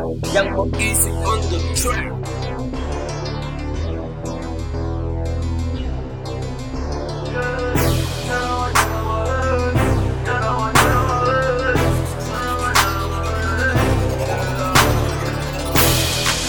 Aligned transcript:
Young 0.00 0.52
Mo 0.56 0.64
Easy 0.78 1.10
on 1.10 1.40
the 1.50 1.58
track. 1.76 3.20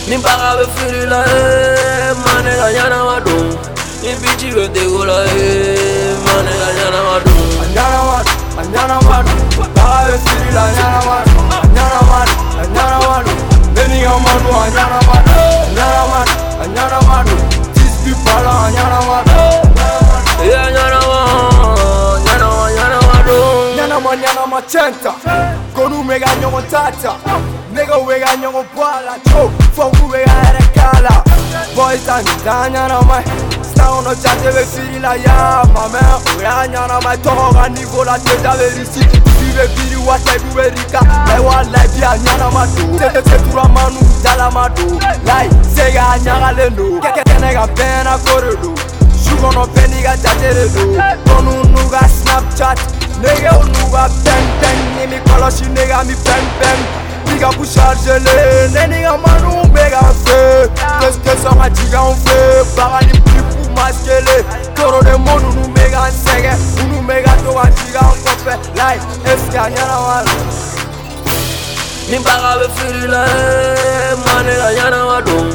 Nimpaka 0.10 0.58
befirila 0.60 1.20
eh, 1.26 2.16
mane 2.26 2.52
kanyana 2.60 3.00
madum 3.06 3.48
Nimpichi 4.04 4.52
betegula 4.56 5.18
eh, 5.26 6.18
mane 6.26 6.52
kanyana 6.62 7.00
madum 7.08 7.42
Anyana 7.64 8.00
madu, 8.10 8.32
anyana 8.62 9.01
These 18.12 18.20
people 18.20 18.44
are 18.44 18.68
anyana 18.68 19.00
madu 19.08 19.40
Yeah, 20.44 20.68
nyana 20.76 21.00
ma, 21.08 21.20
nyana 22.28 22.48
ma, 22.52 22.68
nyana 22.76 23.00
madum 23.08 23.76
Nyana 23.78 23.98
ma, 24.04 24.12
nyana 24.16 24.48
ma 24.50 24.60
chenta 24.62 25.14
Konu 25.74 26.04
mega 26.04 26.28
nyongo 26.42 26.62
tata 26.70 27.16
Nigga 27.74 27.98
wega 28.06 28.36
nyongo 28.36 28.64
bwala 28.76 29.16
Cho, 29.32 29.50
fogu 29.76 30.12
wega 30.12 30.32
ere 30.50 30.64
kala 30.76 31.24
Boys 31.76 32.08
and 32.10 32.28
da 32.44 32.68
nyana 32.70 33.02
ma 33.08 33.22
tagono 33.82 34.16
tšate 34.16 34.50
be 34.56 34.64
fidila 34.72 35.16
ya 35.16 35.64
mamɛ 35.74 36.02
o 36.30 36.42
y'a 36.42 36.68
ɲana 36.72 36.98
ma 37.04 37.14
tɔgɔ 37.24 37.54
ka 37.54 37.68
nivo 37.70 38.04
la 38.06 38.18
teta 38.20 38.52
be 38.58 38.68
risiki 38.78 39.20
tubi 39.26 39.50
be 39.58 39.66
fidi 39.74 39.96
wasaibu 40.08 40.50
be 40.56 40.64
rika 40.76 41.02
laiwa 41.28 41.64
laibi 41.74 42.02
a 42.04 42.14
ɲanama 42.24 42.64
don 42.76 43.00
seturamanu 43.26 44.02
dalama 44.24 44.70
don 44.76 45.00
lai 45.26 45.50
se 45.74 45.86
k'a 45.96 46.18
ɲagalen 46.26 46.76
don 46.76 47.02
kɛnɛ 47.02 47.54
ka 47.54 47.66
bɛɛna 47.76 48.14
ko 48.26 48.42
de 48.42 48.52
don 48.62 48.76
su 49.18 49.34
kɔnɔ 49.42 49.64
bɛɛ 49.74 49.88
n'i 49.90 50.02
ka 50.04 50.16
jate 50.24 50.50
de 50.58 50.66
don 50.76 50.94
tɔnu 51.26 51.54
n'u 51.74 51.90
ka 51.90 52.02
snapchat 52.08 52.78
negew 53.22 53.62
n'u 53.74 53.86
ka 53.92 54.06
pɛnpɛn 54.24 54.78
ni 54.96 55.08
mi 55.08 55.18
kɔlɔsi 55.26 55.66
nega 55.74 56.04
mi 56.06 56.14
pɛnpɛn 56.14 57.10
ka 57.42 57.50
ku 57.58 57.66
chargele 57.66 58.70
ne 58.74 58.88
ni 58.88 59.02
ka 59.02 59.18
manu 59.18 59.66
bɛ 59.74 59.90
ka 59.90 60.02
fe 60.24 60.38
kesɔn 61.26 61.58
ka 61.58 61.70
jiganw 61.74 62.14
fe 62.24 62.38
baga 62.78 63.00
ni 63.08 63.21
kɔfɛ 68.82 68.88
lai 68.88 68.98
eske 69.34 69.58
a 69.58 69.70
ɲɛnama 69.70 70.18
don 70.26 70.48
Nimpaka 72.10 72.52
befirila 72.60 73.22
eh, 73.26 74.16
mane 74.26 74.54
kanyana 74.62 75.00
madum 75.10 75.48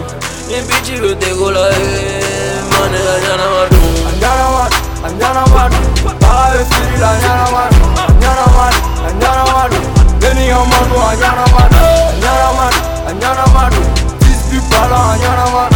Nimpichi 0.48 0.94
betegula 1.02 1.64
eh, 1.70 2.62
mane 2.72 2.98
kanyana 3.06 3.46
madum 3.54 3.86
Anyanamadu, 4.08 4.78
Anyanamadu, 5.06 5.80
baga 6.04 6.52
be 6.52 6.64
firi 6.70 6.96
la 7.00 7.08
Anyanamadu, 7.14 7.82
Anyanamadu, 8.08 8.80
Anyanamadu, 9.08 9.80
Beni 10.20 10.44
Amadu, 10.58 10.96
Anyanamadu, 11.10 11.80
Anyanamadu, 12.10 12.80
Anyanamadu, 13.10 13.80
these 14.20 14.42
people 14.50 14.76
are 14.76 15.16
Anyanamadu, 15.16 15.75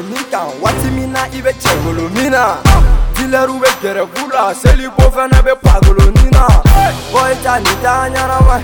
Chasse 0.00 0.08
min 0.08 0.24
kan 0.30 0.48
waati 0.62 0.90
min 0.94 1.12
na 1.12 1.26
i 1.32 1.42
bɛ 1.42 1.52
cɛgolo 1.62 2.08
min 2.14 2.30
na 2.30 2.56
dilɛriw 3.14 3.58
bɛ 3.60 3.70
gɛrɛfu 3.82 4.32
la 4.32 4.54
selibo 4.54 5.04
fɛnɛ 5.14 5.42
bɛ 5.44 5.54
pagolo 5.62 6.04
nin 6.14 6.30
na 6.32 6.46
bɔyi 7.12 7.36
ta 7.42 7.58
nin 7.58 7.76
t'a 7.82 8.08
ɲanama 8.08 8.56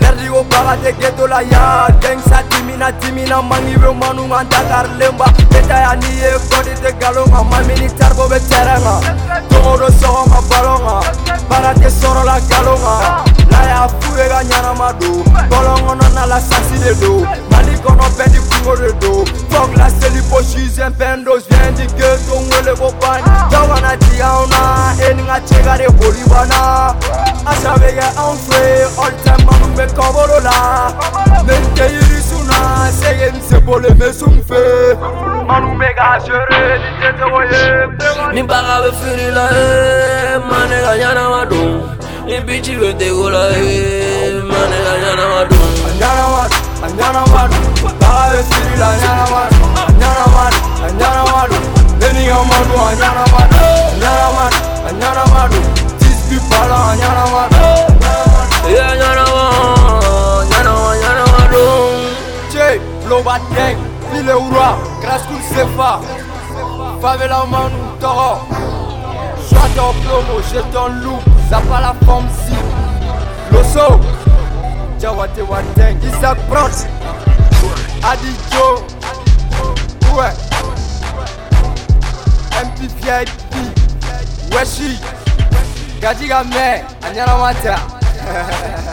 lɛridi 0.00 0.28
ko 0.30 0.44
baga 0.44 0.76
tɛ 0.82 0.92
geto 1.00 1.26
la 1.26 1.40
ya. 1.40 1.88
Gɛngsa 2.00 2.42
dimina 2.50 2.92
dimina 3.00 3.42
mangi 3.42 3.74
bɛ 3.74 3.90
manu 3.98 4.28
kan 4.28 4.46
dakarilen 4.48 5.16
ba 5.18 5.26
detaya 5.50 5.96
n'i 5.96 6.10
ye 6.22 6.30
kɔdi 6.50 6.74
tɛ 6.82 6.90
galon 7.00 7.26
kan 7.30 7.44
mamini 7.50 7.88
taribo 7.98 8.28
bɛ 8.28 8.38
tɛrɛn 8.48 8.82
kan 8.84 9.42
dogo 9.50 9.76
do 9.78 9.88
sɔgɔ 9.98 10.22
ka 10.30 10.40
balon 10.50 10.78
kan 10.86 11.02
baara 11.48 11.74
tɛ 11.74 11.88
sɔrɔ 11.90 12.24
la 12.24 12.38
galon 12.48 12.78
kan 12.78 13.24
n'a 13.50 13.58
y'a 13.70 13.88
fu 13.88 14.16
ye 14.18 14.28
ka 14.28 14.40
ɲanama 14.50 14.88
don 15.00 15.24
bɔlɔn 15.50 15.78
kɔnɔ 15.86 16.14
na 16.14 16.26
la 16.26 16.38
sasi 16.38 16.78
de 16.78 16.94
don 17.00 17.26
mali 17.86 17.98
kɔnɔ 17.98 18.06
bɛɛ 18.16 18.26
di 18.32 18.38
kungo 18.38 18.76
de 18.76 18.92
don 19.00 19.24
fɔk 19.50 19.76
la 19.76 19.88
seli 19.88 20.20
po 20.30 20.38
sizɛn 20.42 20.92
pɛndos 20.98 21.42
vient 21.48 21.76
di 21.76 21.86
geto 21.98 22.36
n 22.40 22.48
wele 22.50 22.74
ko 22.76 22.90
ban 23.00 23.22
dɔw 23.50 23.66
kana 23.74 23.96
jigi 23.96 24.22
anw 24.22 24.46
na 24.50 24.92
e 25.08 25.14
ni 25.14 25.22
ka 25.26 25.38
cɛ 25.46 25.64
ka 25.64 25.76
de 25.76 25.86
boli 25.98 26.22
banna 26.30 26.94
asa 27.46 27.74
bɛ 27.80 27.90
kɛ 27.98 28.06
anw 28.16 28.36
fɛ 28.46 28.60
all 28.98 29.12
time 29.24 29.44
manu 29.46 29.66
bɛ 29.76 29.86
kɔbolo 29.96 30.38
la 30.42 30.92
ne 31.46 31.54
n 31.54 31.64
tɛ 31.74 31.84
yirisu 31.94 32.38
na 32.46 32.90
sege 32.90 33.32
n 33.34 33.40
se 33.40 33.58
bole 33.60 33.88
mɛ 33.88 34.12
sun 34.12 34.42
fɛ 34.48 34.96
manu 35.46 35.76
bɛ 35.78 35.94
ka 35.96 36.18
seere 36.18 36.78
ni 36.82 36.90
tɛ 37.00 37.08
tɔgɔ 37.18 37.40
ye 37.50 37.62
Nimpaka 38.34 38.82
befirila 38.84 39.44
eh, 39.52 40.38
mane 40.50 40.76
kanyana 40.84 41.24
madum 41.32 41.96
anyana 46.84 47.20
watu 47.20 47.62
Bawe 48.00 48.42
sirila 48.50 48.88
anyana 48.88 49.22
watu 49.22 49.56
Anyana 49.88 50.24
watu, 50.36 50.56
anyana 50.88 51.22
watu 51.22 51.54
anyana 52.90 53.20
watu 53.20 53.56
Anyana 53.94 54.28
anyana 54.88 55.24
Yeah 58.68 58.96
Che, 62.52 62.80
bloba 63.06 63.38
File 64.12 64.34
ura, 64.34 64.76
kraskul 65.00 65.40
sefa 65.54 66.00
Favela 67.02 67.46
manu 67.46 67.96
toro 68.00 68.40
Soit 69.48 69.78
en 69.78 69.92
plomo, 70.02 70.40
j'ai 70.52 70.62
ton 70.72 70.88
loup 71.02 71.20
Ça 71.50 71.60
pas 71.60 71.80
la 71.80 71.94
forme 72.04 72.26
si. 72.44 72.54
L'osso. 73.52 74.00
Jawate 74.98 75.42
Wateng, 75.46 75.96
Isaac 76.02 76.38
Brot, 76.48 76.72
Adi 78.02 78.32
Joe, 78.50 78.82
Ouais, 80.16 80.32
MP 82.62 82.88
VIP, 83.00 83.28
Weshi, 84.52 84.98
Gadiga 86.00 86.44
Me, 86.44 86.82
Anyana 87.02 87.36
Mata. 87.38 88.76